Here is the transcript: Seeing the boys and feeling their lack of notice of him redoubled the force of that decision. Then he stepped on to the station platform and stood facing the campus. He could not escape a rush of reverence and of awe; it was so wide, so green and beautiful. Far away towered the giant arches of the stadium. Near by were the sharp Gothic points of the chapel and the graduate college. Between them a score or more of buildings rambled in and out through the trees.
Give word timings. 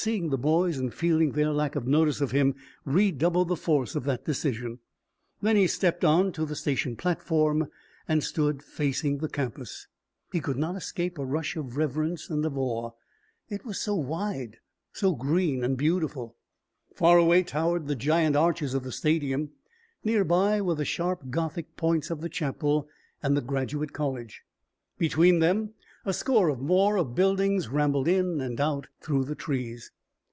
Seeing 0.00 0.30
the 0.30 0.38
boys 0.38 0.78
and 0.78 0.94
feeling 0.94 1.32
their 1.32 1.50
lack 1.50 1.74
of 1.74 1.88
notice 1.88 2.20
of 2.20 2.30
him 2.30 2.54
redoubled 2.84 3.48
the 3.48 3.56
force 3.56 3.96
of 3.96 4.04
that 4.04 4.24
decision. 4.24 4.78
Then 5.42 5.56
he 5.56 5.66
stepped 5.66 6.04
on 6.04 6.30
to 6.34 6.46
the 6.46 6.54
station 6.54 6.94
platform 6.94 7.68
and 8.06 8.22
stood 8.22 8.62
facing 8.62 9.18
the 9.18 9.28
campus. 9.28 9.88
He 10.30 10.38
could 10.38 10.56
not 10.56 10.76
escape 10.76 11.18
a 11.18 11.24
rush 11.26 11.56
of 11.56 11.76
reverence 11.76 12.30
and 12.30 12.46
of 12.46 12.56
awe; 12.56 12.92
it 13.48 13.64
was 13.64 13.80
so 13.80 13.96
wide, 13.96 14.58
so 14.92 15.16
green 15.16 15.64
and 15.64 15.76
beautiful. 15.76 16.36
Far 16.94 17.18
away 17.18 17.42
towered 17.42 17.88
the 17.88 17.96
giant 17.96 18.36
arches 18.36 18.74
of 18.74 18.84
the 18.84 18.92
stadium. 18.92 19.50
Near 20.04 20.22
by 20.22 20.60
were 20.60 20.76
the 20.76 20.84
sharp 20.84 21.28
Gothic 21.30 21.76
points 21.76 22.08
of 22.08 22.20
the 22.20 22.28
chapel 22.28 22.88
and 23.20 23.36
the 23.36 23.40
graduate 23.42 23.92
college. 23.92 24.42
Between 24.96 25.40
them 25.40 25.74
a 26.04 26.12
score 26.12 26.48
or 26.48 26.56
more 26.56 26.96
of 26.96 27.14
buildings 27.14 27.68
rambled 27.68 28.08
in 28.08 28.40
and 28.40 28.60
out 28.60 28.86
through 29.00 29.24
the 29.24 29.34
trees. 29.34 29.90